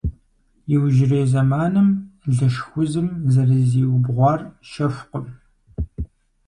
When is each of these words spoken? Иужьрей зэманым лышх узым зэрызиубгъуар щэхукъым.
Иужьрей 0.73 1.25
зэманым 1.31 1.89
лышх 2.35 2.65
узым 2.79 3.07
зэрызиубгъуар 3.33 4.41
щэхукъым. 4.69 5.27